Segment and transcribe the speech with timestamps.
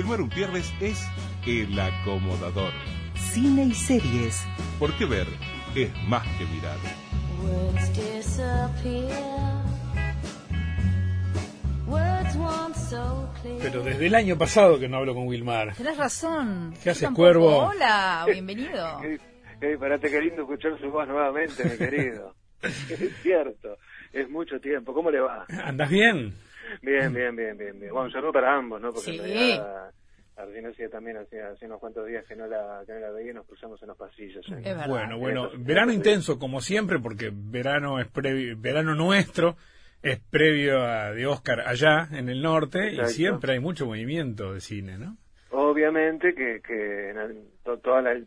[0.00, 1.06] Wilmar Umpierres es
[1.46, 2.72] el acomodador.
[3.16, 4.42] Cine y series.
[4.78, 5.26] Porque ver
[5.76, 6.78] es más que mirar.
[7.42, 9.62] Words disappear.
[11.86, 13.58] Words once so clear.
[13.60, 15.74] Pero desde el año pasado que no hablo con Wilmar.
[15.74, 16.72] Tenés razón.
[16.82, 17.22] ¿Qué haces, tampoco.
[17.22, 17.58] cuervo?
[17.66, 19.02] Hola, bienvenido.
[19.04, 19.18] Eh,
[19.60, 22.34] eh, parate qué lindo escuchar su voz nuevamente, mi querido.
[22.62, 23.76] es cierto,
[24.14, 24.94] es mucho tiempo.
[24.94, 25.44] ¿Cómo le va?
[25.62, 26.34] ¿Andás bien?
[26.82, 27.78] Bien, bien, bien, bien.
[27.80, 27.92] bien.
[27.92, 28.92] Bueno, un saludo para ambos, ¿no?
[28.92, 29.18] Porque Sí.
[29.18, 29.90] en realidad
[30.90, 33.46] también hacía, hacía unos cuantos días que no la, que no la veía y nos
[33.46, 34.44] cruzamos en los pasillos.
[34.50, 34.60] ¿eh?
[34.64, 34.88] Verdad.
[34.88, 39.56] Bueno, bueno, verano intenso como siempre porque verano es previo, verano nuestro
[40.02, 43.10] es previo a de Oscar allá en el norte Exacto.
[43.10, 45.16] y siempre hay mucho movimiento de cine, ¿no?
[45.50, 48.26] Obviamente que, que en el- to- toda la- el,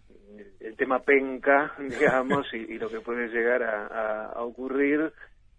[0.60, 5.12] el tema penca, digamos, y, y lo que puede llegar a, a- a ocurrir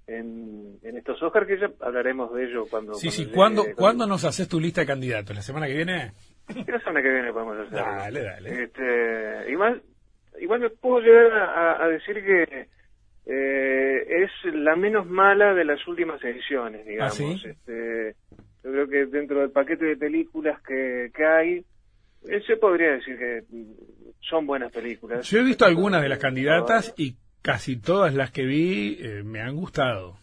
[0.06, 2.94] en, en estos Oscars, que ya hablaremos de ello cuando...
[2.94, 5.34] Sí, sí, llegue- ¿cuándo, ¿cuándo nos haces tu lista de candidatos?
[5.34, 6.12] ¿La semana que viene?
[6.66, 7.72] La semana que viene podemos hacer.
[7.72, 8.62] Dale, dale.
[8.64, 9.82] Este, igual,
[10.40, 12.68] igual me puedo llegar a, a decir que
[13.26, 17.12] eh, es la menos mala de las últimas ediciones, digamos.
[17.12, 17.40] ¿Ah, sí?
[17.44, 18.14] Este,
[18.62, 21.64] yo creo que dentro del paquete de películas que, que hay,
[22.28, 23.42] eh, se podría decir que
[24.20, 25.26] son buenas películas.
[25.28, 29.40] Yo he visto algunas de las candidatas y casi todas las que vi eh, me
[29.42, 30.16] han gustado.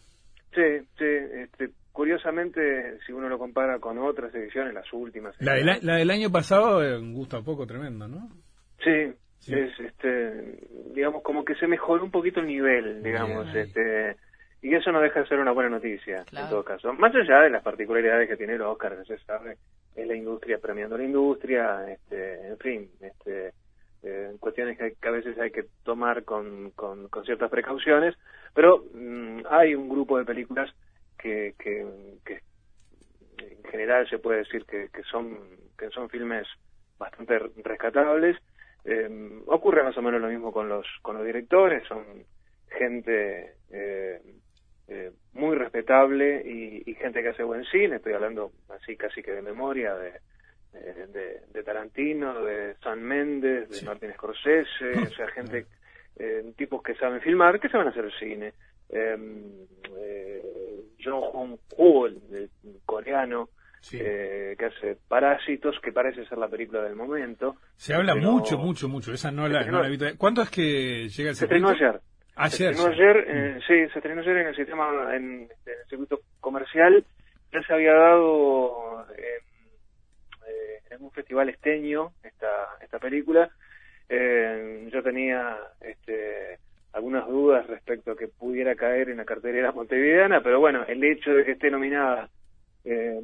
[0.54, 1.04] Sí, sí.
[1.04, 5.34] Este, curiosamente, si uno lo compara con otras ediciones, las últimas.
[5.40, 8.28] La, del a- la del año pasado eh, un gusto a poco tremendo, ¿no?
[8.84, 9.54] Sí, Sí.
[9.54, 10.58] es este,
[10.94, 13.66] digamos como que se mejoró un poquito el nivel, digamos, Bien.
[13.66, 14.16] este,
[14.62, 16.46] y eso no deja de ser una buena noticia Claro.
[16.46, 16.92] en todo caso.
[16.92, 19.56] Más allá de las particularidades que tiene el Oscar, se sabe,
[19.96, 23.52] es la industria premiando a la industria, este, en fin, este,
[24.52, 28.14] cuestiones que, a veces hay que tomar con, con, ciertas precauciones,
[28.54, 30.70] pero mm, hay un grupo de películas
[31.18, 31.86] que, que,
[32.24, 32.40] que
[33.38, 35.38] en general se puede decir que, que son
[35.78, 36.46] que son filmes
[36.98, 38.36] bastante rescatables.
[38.84, 42.04] Eh, ocurre más o menos lo mismo con los con los directores son
[42.78, 44.20] gente eh,
[44.88, 49.30] eh, muy respetable y, y gente que hace buen cine estoy hablando así casi que
[49.30, 50.14] de memoria de
[50.72, 55.66] de, de- de Tarantino de San Méndez de Martin Scorsese o sea gente
[56.18, 58.52] eh, tipos que saben filmar que saben hacer cine
[58.88, 59.16] eh,
[59.98, 60.42] eh,
[61.04, 62.50] Jong Hong Ho el, el
[62.84, 63.48] coreano
[63.80, 63.98] Sí.
[64.00, 67.56] eh, que hace Parásitos, que parece ser la película del momento.
[67.74, 69.12] Se habla pero- mucho, mucho, mucho.
[69.12, 70.18] Esa no la, no la estrenó- vi todavía.
[70.18, 71.88] ¿Cuándo es que llega el Se estrenó circuito?
[71.88, 72.00] ayer.
[72.00, 72.70] Se Ayer.
[72.70, 73.02] estrenó sí.
[73.02, 77.04] ayer, eh, sí, se estrenó ayer en el sistema, en, en el circuito comercial.
[77.52, 79.04] Ya se había dado
[80.94, 83.50] en, un festival esteño esta, esta película.
[84.08, 86.58] Eh, yo tenía este,
[86.92, 91.32] algunas dudas respecto a que pudiera caer en la cartelera montevideana, pero bueno, el hecho
[91.32, 92.28] de que esté nominada
[92.84, 93.20] eh,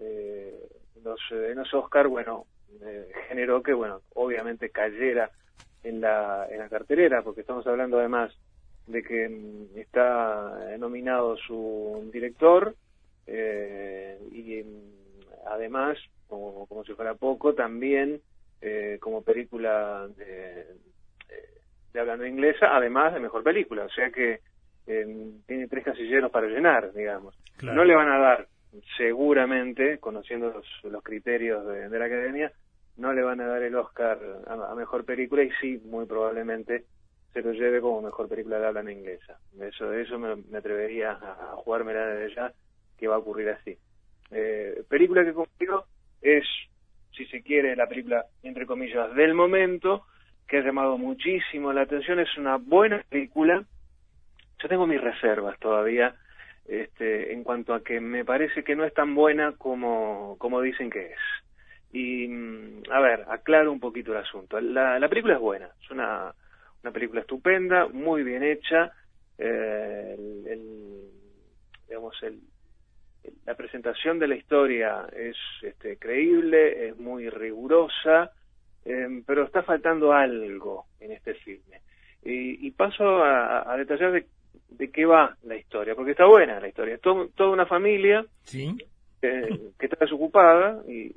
[0.00, 0.68] eh,
[1.04, 2.46] los, en los Oscar, bueno,
[2.84, 5.30] eh, generó que, bueno, obviamente cayera
[5.82, 8.32] en la, en la cartelera, porque estamos hablando además
[8.86, 12.74] de que mm, está nominado su director
[13.26, 15.98] eh, y mm, además,
[16.32, 18.22] como, como si fuera poco, también
[18.62, 20.64] eh, como película de,
[21.92, 24.40] de hablando inglesa, además de mejor película, o sea que
[24.86, 27.38] eh, tiene tres casilleros para llenar, digamos.
[27.58, 27.76] Claro.
[27.76, 28.48] No le van a dar,
[28.96, 32.50] seguramente, conociendo los, los criterios de, de la academia,
[32.96, 36.86] no le van a dar el Oscar a, a mejor película y sí, muy probablemente
[37.34, 39.38] se lo lleve como mejor película de habla no inglesa.
[39.60, 42.52] Eso, eso me, me atrevería a, a jugármela desde ya
[42.98, 43.76] que va a ocurrir así.
[44.30, 45.84] Eh, película que conmigo
[46.22, 46.46] es,
[47.16, 50.06] si se quiere, la película, entre comillas, del momento,
[50.48, 52.20] que ha llamado muchísimo la atención.
[52.20, 53.64] Es una buena película.
[54.62, 56.14] Yo tengo mis reservas todavía
[56.64, 60.90] este, en cuanto a que me parece que no es tan buena como, como dicen
[60.90, 61.18] que es.
[61.92, 64.60] Y, mm, a ver, aclaro un poquito el asunto.
[64.60, 66.34] La, la película es buena, es una,
[66.82, 68.92] una película estupenda, muy bien hecha.
[69.38, 71.10] eh, el, el-
[71.88, 72.40] digamos, el,
[73.46, 78.30] la presentación de la historia es este, creíble, es muy rigurosa,
[78.84, 81.80] eh, pero está faltando algo en este filme.
[82.24, 84.26] Y, y paso a, a detallar de,
[84.70, 86.94] de qué va la historia, porque está buena la historia.
[86.94, 88.76] Es to- toda una familia Sí.
[89.22, 91.12] eh, que está desocupada y,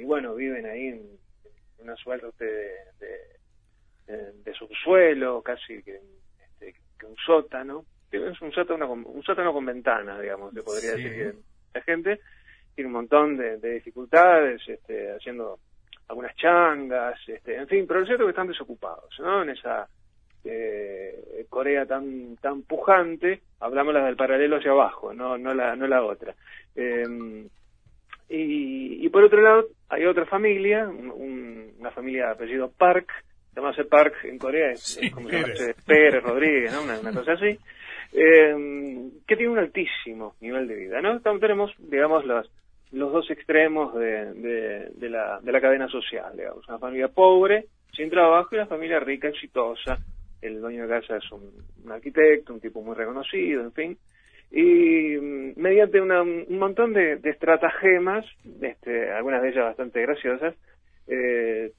[0.00, 0.94] y, bueno, viven ahí en,
[1.78, 2.70] en una suerte de,
[4.06, 5.98] de, subsuelo, casi que,
[6.44, 7.84] este, que un sótano.
[8.12, 11.02] Es un sótano, con- un sótano con ventanas, digamos, se podría Sí.
[11.02, 11.34] decir.
[11.74, 12.20] La gente
[12.74, 15.58] tiene un montón de, de dificultades, este, haciendo
[16.08, 19.42] algunas changas, este, en fin, pero es cierto que están desocupados, ¿no?
[19.42, 19.88] En esa
[20.44, 25.86] eh, Corea tan tan pujante, hablamos la del paralelo hacia abajo, no no la no
[25.86, 26.34] la otra.
[26.76, 27.04] Eh,
[28.28, 33.10] y, y por otro lado, hay otra familia, un- un- una familia de apellido Park,
[33.54, 35.58] llamarse Park en Corea es, Sí, es como Pérez.
[35.58, 36.82] llamarse Pérez Rodríguez, ¿no?
[36.82, 37.58] Una, una cosa así,
[38.14, 41.12] eh, que tiene un altísimo nivel de vida, ¿no?
[41.12, 42.48] Entonces tenemos, digamos, los,
[42.92, 44.32] los dos extremos de,
[44.94, 49.00] de, la, de la cadena social, digamos, una familia pobre, sin trabajo, y una familia
[49.00, 49.98] rica, exitosa.
[50.40, 51.50] El dueño de casa es un,
[51.90, 53.98] arquitecto, un tipo muy reconocido, en fin.
[54.50, 58.24] Y mm, mediante una- un montón de, estratagemas,
[58.62, 60.54] este, algunas de ellas bastante graciosas,
[61.08, 61.72] eh,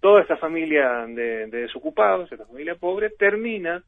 [0.00, 3.82] toda esta familia de desocupados, esta familia pobre, termina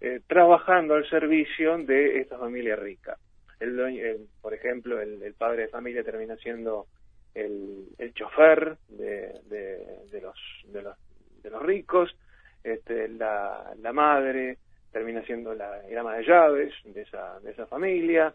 [0.00, 3.16] eh, trabajando al servicio de esta familia rica.
[3.60, 4.02] El dueño-
[4.40, 6.86] por ejemplo, el, padre de familia termina siendo
[7.34, 9.78] el, el chofer de, de,
[10.10, 10.96] de los, de, los,
[11.42, 12.16] de los ricos,
[12.62, 14.58] este, la, la madre
[14.92, 18.34] termina siendo la, ama de llaves de esa, de esa familia.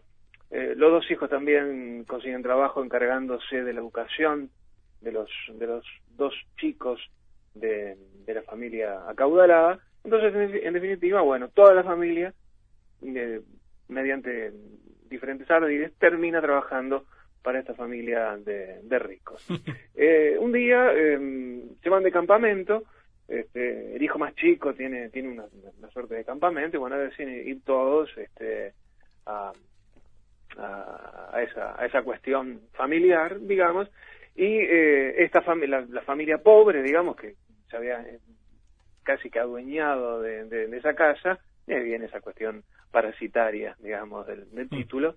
[0.50, 4.50] Eh, los dos hijos también consiguen trabajo encargándose de la educación
[5.00, 5.84] de los, de los
[6.16, 7.00] dos chicos
[7.54, 7.96] de
[8.26, 9.80] la familia acaudalada.
[10.04, 12.32] Entonces, en, definitiva, bueno, toda la familia,
[13.02, 13.40] eh,
[13.88, 14.52] mediante
[15.08, 17.04] diferentes ardides, termina trabajando
[17.42, 19.46] para esta familia de, de ricos.
[19.96, 21.18] Eh, un día eh,
[21.80, 22.82] se van de campamento,
[23.28, 25.44] este, el hijo más chico tiene, tiene una,
[25.78, 28.72] una suerte de campamento, y bueno, deciden ir todos este,
[29.24, 29.52] a,
[30.58, 33.88] a, a esa, a esa cuestión familiar, digamos,
[34.34, 37.36] y eh, esta fami- la, la familia pobre, digamos, que
[37.70, 38.18] se había eh,
[39.04, 44.50] casi que adueñado de, de- de esa casa, ahí viene esa cuestión parasitaria, digamos, del,
[44.52, 45.14] del título,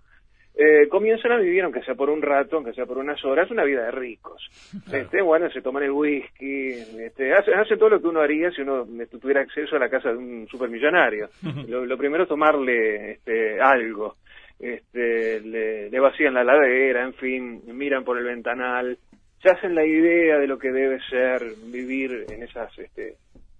[0.59, 3.63] eh, comienzan a vivir, aunque sea por un rato, aunque sea por unas horas, una
[3.63, 4.41] vida de ricos.
[4.91, 6.69] Este, bueno, se toman el whisky,
[6.99, 9.89] este, hacen hace todo lo que uno haría si uno este, tuviera acceso a la
[9.89, 11.29] casa de un supermillonario.
[11.67, 14.15] Lo, lo primero es tomarle este, algo.
[14.59, 18.97] Este, le, le vacían la ladera, en fin, miran por el ventanal,
[19.43, 23.17] se hacen la idea de lo que debe ser vivir en esas este,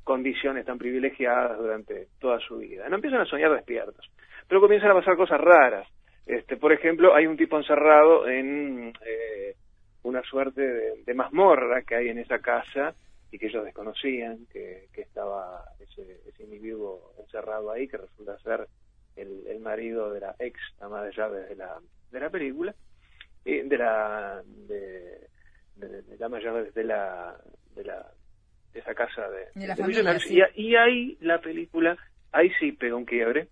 [0.07, 2.87] condiciones tan privilegiadas durante toda su vida.
[2.87, 4.09] No empiezan a soñar despiertos,
[4.47, 5.85] pero comienzan a pasar cosas raras.
[6.25, 9.55] Este, por ejemplo, hay un tipo encerrado en eh,
[10.03, 10.61] una suerte
[11.05, 12.95] de, mazmorra que hay en esa casa
[13.31, 18.65] y que ellos desconocían que, que estaba ese, ese individuo encerrado ahí, que resulta ser
[19.17, 21.79] el, marido de la ex ama de llaves de la,
[22.11, 22.73] de la película,
[23.43, 25.27] y de la de,
[25.75, 27.35] de, de la ama de la,
[27.75, 28.11] de la
[28.79, 30.23] esa casa de, De la de familia, millonarios.
[30.23, 30.39] sí.
[30.55, 31.97] y, y ahí la película,
[32.31, 33.47] ahí sí pega un quiebre.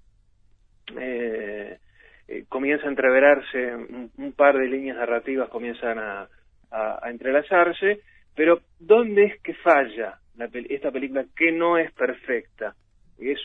[0.97, 1.77] Eh,
[2.27, 6.27] eh, comienza a entreverarse un, un par de líneas narrativas comienzan a,
[6.71, 8.01] a- a entrelazarse,
[8.35, 12.75] pero ¿dónde es que falla la esta película que no es perfecta?
[13.17, 13.39] Es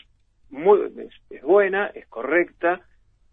[0.50, 2.81] muy es, es buena, es correcta,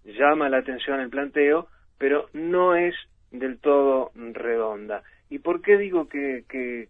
[0.03, 1.67] llama la atención el planteo,
[1.97, 2.95] pero no es
[3.31, 5.03] del todo redonda.
[5.29, 6.87] ¿Y por qué digo que, que,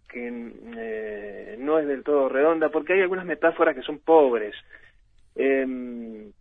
[0.78, 2.70] eh, no es del todo redonda?
[2.70, 4.56] Porque hay algunas metáforas que son pobres.
[5.36, 6.32] Em,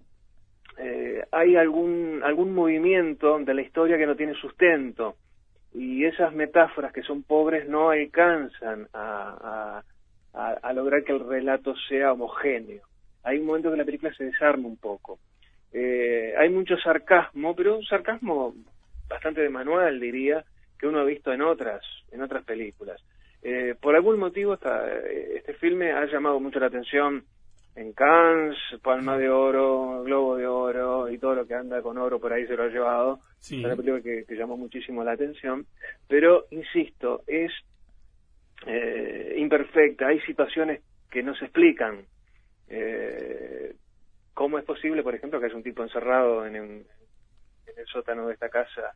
[0.79, 5.17] eh, hay algún, algún movimiento de la historia que no tiene sustento
[5.73, 9.83] y esas metáforas que son pobres no alcanzan a-
[10.63, 12.83] a lograr que el relato sea homogéneo.
[13.25, 15.19] Hay un momento que la película se desarma un poco.
[15.73, 18.55] Eh, hay mucho sarcasmo, pero un sarcasmo
[19.09, 20.45] bastante de manual, diría,
[20.79, 23.01] que uno ha visto en otras, en otras películas.
[23.43, 27.25] Eh, por algún motivo esta- este filme ha llamado mucho la atención
[27.77, 32.19] en Cannes, Palma de Oro, Globo de Oro y todo lo que anda con oro
[32.19, 33.21] por ahí se lo ha llevado.
[33.39, 33.59] Sí.
[33.61, 35.67] Es una película que, que llamó muchísimo la atención,
[36.09, 37.53] pero insisto, es
[38.67, 40.81] eh, imperfecta, hay situaciones
[41.11, 42.05] que no se explican.
[42.69, 43.75] Eh,
[44.35, 46.87] ¿Cómo es posible, por ejemplo, que haya un tipo encerrado en, un-
[47.67, 48.93] en el sótano de esta casa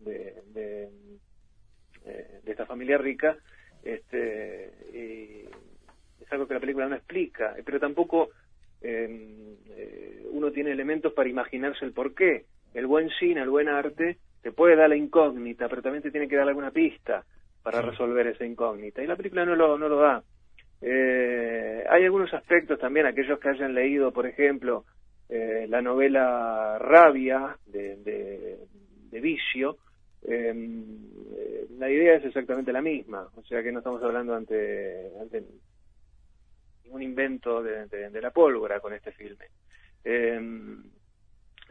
[0.00, 0.88] de, de,
[2.04, 3.36] eh, de esta familia rica?
[3.82, 5.48] Este, y
[6.22, 8.30] es algo que la película no explica, pero tampoco
[8.82, 12.46] eh, eh, uno tiene elementos para imaginarse el porqué.
[12.74, 16.28] El buen cine, el buen arte, te puede dar la incógnita, pero también te tiene
[16.28, 17.24] que dar alguna pista
[17.62, 19.02] para resolver esa incógnita.
[19.02, 20.22] Y la película no lo, no lo da.
[20.80, 24.84] Eh, hay algunos aspectos también, aquellos que hayan leído, por ejemplo,
[25.28, 28.58] eh, la novela Rabia de, de,
[29.10, 29.78] de Vicio,
[30.28, 35.10] eh, eh, la idea es exactamente la misma, o sea que no estamos hablando ante,
[35.20, 35.44] ante
[36.90, 39.46] un invento de, de- de la pólvora con este filme.
[40.04, 40.40] Eh,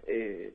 [0.08, 0.54] eh,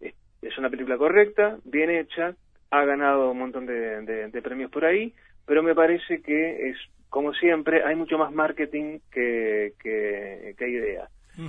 [0.00, 2.34] es, una película correcta, bien hecha,
[2.70, 4.02] ha ganado un montón de,
[4.42, 6.76] premios por ahí, pero me parece que es,
[7.08, 11.08] como siempre, hay mucho más marketing que, que, que idea.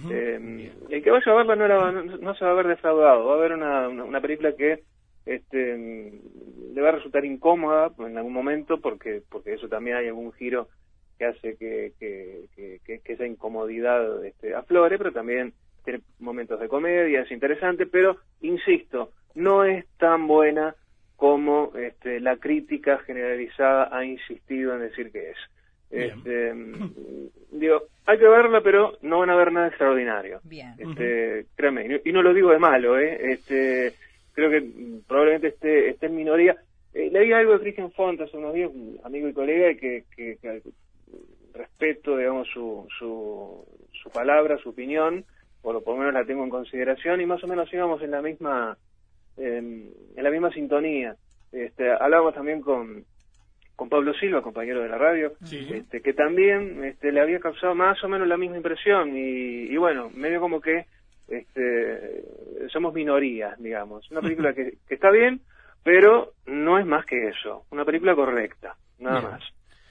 [0.10, 3.26] Eh, el que vaya a verla no, era- no, no se va a ver defraudado,
[3.26, 4.84] va a una, una, una película que
[5.28, 5.78] este,
[6.74, 10.70] le va a resultar incómoda en algún momento porque porque eso también hay algún giro
[11.18, 15.54] que hace que, que, que, que esa incomodidad este, aflore, pero también
[15.84, 20.76] tiene momentos de comedia, es interesante, pero insisto, no es tan buena
[21.16, 25.38] como este, la crítica generalizada ha insistido en decir que es.
[25.90, 26.54] Este,
[27.52, 30.42] digo, hay que verla, pero no van a ver nada extraordinario.
[30.44, 30.76] Bien.
[30.78, 33.32] Este, Créeme, y no lo digo de malo, ¿eh?
[33.32, 33.94] Este,
[34.38, 34.64] creo que
[35.08, 36.56] probablemente esté, esté en minoría.
[36.94, 40.04] Eh, leí algo de Christian Font hace unos días, un amigo y colega, y que,
[40.16, 40.62] que, que
[41.56, 45.26] respeto, digamos, su, su, su palabra, su opinión,
[45.64, 48.22] o por lo menos la tengo en consideración, y más o menos íbamos en la
[48.22, 48.78] misma,
[49.38, 51.16] en, en la misma sintonía.
[51.52, 53.06] Este, hablábamos también con,
[53.76, 55.68] con Pablo Silva, compañero de la radio, Sí.
[55.74, 59.78] este, que también este, le había causado más o menos la misma impresión y, y
[59.78, 60.86] bueno, medio como que
[61.28, 62.24] este,
[62.70, 64.10] somos minorías, digamos.
[64.12, 65.42] Una película que, que está bien,
[65.84, 67.66] pero no es más que eso.
[67.72, 69.32] Una película correcta, nada Bien.
[69.32, 69.44] más.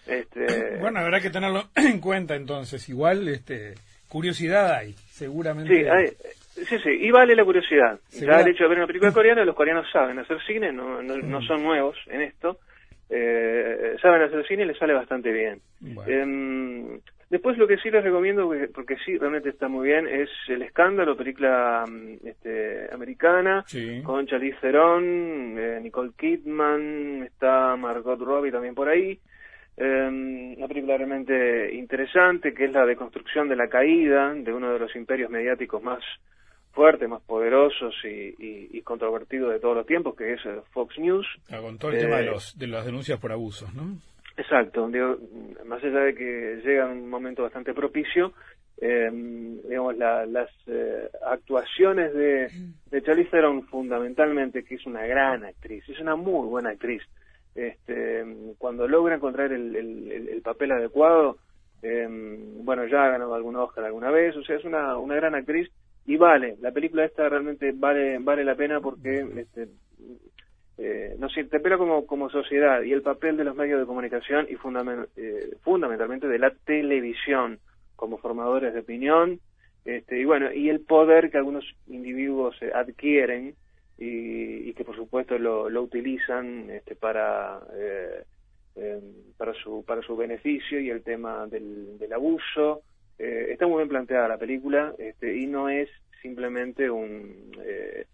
[0.07, 2.88] Este, Bueno, habrá que tenerlo en cuenta entonces.
[2.88, 3.75] Igual, este,
[4.09, 5.75] curiosidad hay, seguramente.
[5.75, 7.99] Sí, hay- sí, sí, y vale la curiosidad.
[8.09, 11.02] Segura- Ya el hecho de ver una película coreana, los coreanos saben hacer cine, no,
[11.02, 12.59] no, no son nuevos en esto.
[13.09, 15.61] Eh, saben hacer cine y les sale bastante bien.
[15.81, 16.11] Bueno.
[16.12, 20.28] Em, después lo que sí les recomiendo, porque- porque sí, realmente está muy bien, es
[20.49, 24.02] El Escándalo, película mm, este, americana, Sí.
[24.02, 29.18] con Charlize Theron, eh, Nicole Kidman, está Margot Robbie también por ahí.
[29.78, 34.78] Eh, una película realmente interesante que es la deconstrucción de la caída de uno de
[34.78, 36.02] los imperios mediáticos más
[36.73, 40.99] fuertes, más poderosos y, y- y controvertidos de todos los tiempos, que es eh, Fox
[40.99, 41.26] News.
[41.50, 43.99] Ah, Con todo el tema de, Eh, los, de las denuncias por abusos, ¿no?
[44.37, 45.16] Exacto, digo,
[45.64, 48.35] más allá de que llega un momento bastante propicio,
[48.78, 52.50] eh, digamos, la- las eh, actuaciones de,
[52.90, 57.02] de Charlize Theron fundamentalmente, que es una gran actriz, es una muy buena actriz,
[57.55, 58.25] este,
[58.59, 61.38] cuando logra encontrar el, el- el- el papel adecuado,
[61.83, 62.07] eh,
[62.62, 65.71] bueno, ya ha ganado algún Oscar alguna vez, o sea, es una, una gran actriz
[66.05, 69.69] y vale, la película esta realmente vale, vale la pena porque este,
[70.78, 74.56] eh, nos interpela como, como sociedad y el papel de los medios de comunicación y
[74.56, 77.59] fundamen- eh, fundamentalmente de la televisión
[77.97, 79.40] como formadores de opinión
[79.85, 83.54] este, y bueno y el poder que algunos individuos eh, adquieren
[83.99, 88.25] y, y que por supuesto lo, lo utilizan este, para eh,
[88.76, 89.00] eh,
[89.38, 92.83] para su para su beneficio y el tema del, del abuso.
[93.18, 95.88] Eh, está muy bien planteada la película este, y no es
[96.21, 98.04] simplemente un eh,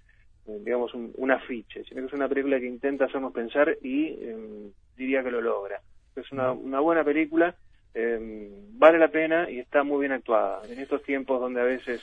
[0.47, 4.71] digamos, un, un afiche, sino que es una película que intenta hacernos pensar y eh,
[4.97, 5.81] diría que lo logra.
[6.17, 7.55] Es una, una buena película,
[7.95, 10.63] eh, vale la pena y está muy bien actuada.
[10.69, 12.03] En estos tiempos donde a veces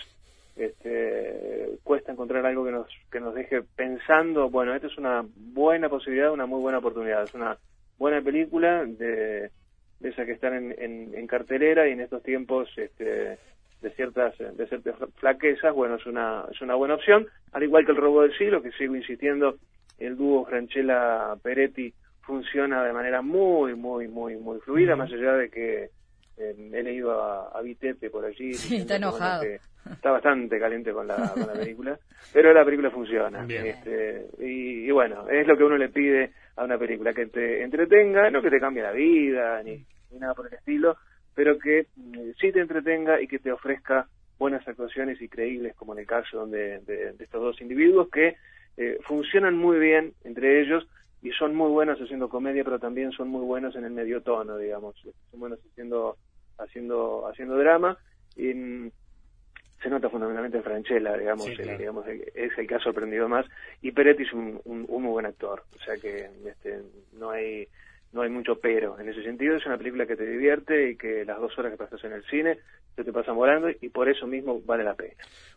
[0.56, 5.90] este, cuesta encontrar algo que nos, que nos deje pensando, bueno, esta es una buena
[5.90, 7.24] posibilidad, una muy buena oportunidad.
[7.24, 7.58] Es una
[7.98, 9.52] buena película de,
[10.00, 13.38] de esas que están en, en, en cartelera y en estos tiempos este,
[13.82, 17.92] de ciertas de ciertas flaquezas, bueno, es una es una buena opción, al igual que
[17.92, 19.56] el robo del siglo, que sigo insistiendo,
[19.98, 25.50] el dúo Franchella Peretti funciona de manera muy muy muy muy fluida, más allá de
[25.50, 25.90] que
[26.38, 29.42] eh, he leído a, a Vitete por allí Sí, está que, bueno, enojado.
[29.44, 29.60] que
[29.92, 31.98] está bastante caliente con la, con la película,
[32.34, 33.46] pero la película funciona.
[33.50, 37.64] Este, y, y bueno, es lo que uno le pide a una película, que te
[37.64, 40.98] entretenga, no que te cambie la vida, ni, ni nada por el estilo,
[41.40, 45.94] pero que mm, sí te entretenga y que te ofrezca buenas actuaciones y creíbles, como
[45.94, 48.36] en el caso de, de- de estos dos individuos que
[48.76, 50.86] eh, funcionan muy bien entre ellos
[51.22, 54.58] y son muy buenos haciendo comedia, pero también son muy buenos en el medio tono,
[54.58, 54.96] digamos,
[55.32, 56.18] son buenos haciendo
[56.58, 57.98] haciendo haciendo drama.
[58.36, 58.92] Y mm,
[59.82, 63.46] se nota fundamentalmente en Franchella, digamos, Sí, el- digamos es el que ha sorprendido más.
[63.82, 66.82] Y Peretti es un, un- un muy buen actor, o sea que este,
[67.14, 67.66] no hay
[68.14, 71.24] no hay mucho pero en ese sentido es una película que te divierte y que
[71.26, 72.58] las dos horas que pasas en el cine
[72.96, 75.14] se te pasan volando y por eso mismo vale la pena.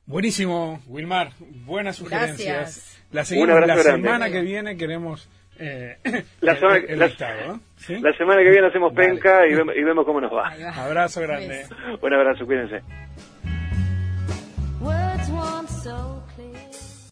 [0.06, 1.30] Buenísimo, Wilmar.
[1.64, 2.56] Buenas sugerencias.
[2.56, 3.06] Gracias.
[3.12, 3.82] La seguimos la grande.
[3.82, 4.76] semana que viene.
[4.76, 5.28] Queremos
[5.59, 5.97] eh,
[6.40, 7.59] La semana- el, la- listado, ¿eh?
[7.76, 7.99] ¿Sí?
[8.00, 10.50] La semana que viene hacemos penca y vemos, y vemos cómo nos va.
[10.56, 10.85] Va.
[10.85, 11.64] Abrazo grande.
[12.00, 12.80] Un abrazo, cuídense.